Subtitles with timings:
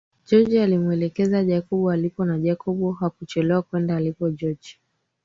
[0.27, 4.77] George alimuelekeza Jacob alipo na Jacob hakuchelewa akaenda alipo George